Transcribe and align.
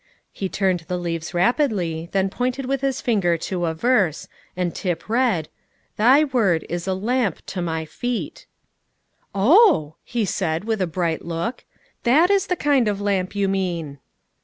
He 0.31 0.49
turned 0.49 0.79
the 0.87 0.97
leaves 0.97 1.31
rapidly, 1.31 2.09
then 2.11 2.31
pointed 2.31 2.65
with 2.65 2.81
his 2.81 3.01
finger 3.01 3.37
to 3.37 3.67
a 3.67 3.75
verse; 3.75 4.27
and 4.57 4.73
Tip 4.73 5.07
read, 5.07 5.47
"Thy 5.95 6.23
word 6.23 6.65
is 6.67 6.87
a 6.87 6.95
lamp 6.95 7.45
to 7.45 7.61
my 7.61 7.85
feet." 7.85 8.47
"Oh," 9.35 9.93
he 10.03 10.25
said, 10.25 10.63
with 10.63 10.81
a 10.81 10.87
bright 10.87 11.23
look, 11.23 11.65
"that 12.01 12.31
is 12.31 12.47
the 12.47 12.55
kind 12.55 12.87
of 12.87 12.99
lamp 12.99 13.35
you 13.35 13.47
mean!" 13.47 13.99